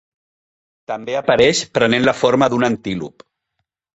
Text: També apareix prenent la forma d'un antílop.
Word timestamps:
També 0.91 1.17
apareix 1.19 1.61
prenent 1.77 2.07
la 2.09 2.15
forma 2.21 2.49
d'un 2.53 2.67
antílop. 2.71 3.27